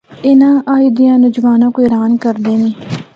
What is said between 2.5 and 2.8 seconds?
نے۔